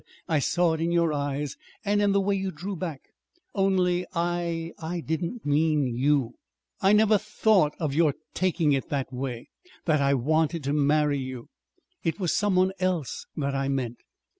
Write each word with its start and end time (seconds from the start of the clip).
I 0.27 0.39
saw 0.39 0.73
it 0.73 0.81
in 0.81 0.91
your 0.91 1.13
eyes, 1.13 1.57
and 1.85 2.01
in 2.01 2.11
the 2.11 2.19
way 2.19 2.33
you 2.33 2.49
drew 2.49 2.75
back. 2.75 3.03
Only 3.53 4.07
I 4.15 4.73
I 4.79 5.01
didn't 5.01 5.45
mean 5.45 5.85
you. 5.95 6.39
I 6.81 6.91
never 6.91 7.19
thought 7.19 7.75
of 7.79 7.93
your 7.93 8.15
taking 8.33 8.71
it 8.71 8.89
that 8.89 9.13
way 9.13 9.49
that 9.85 10.01
I 10.01 10.15
wanted 10.15 10.63
to 10.63 10.73
marry 10.73 11.19
you. 11.19 11.49
It 12.03 12.19
was 12.19 12.35
some 12.35 12.55
one 12.55 12.71
else 12.79 13.27
that 13.37 13.53
I 13.53 13.67
meant." 13.67 13.99